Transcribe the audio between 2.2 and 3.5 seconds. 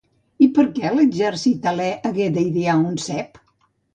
d'idear un cep?